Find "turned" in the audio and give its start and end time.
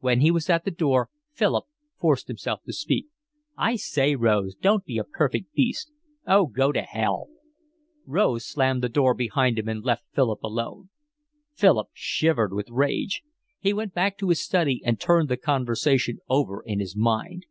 15.00-15.30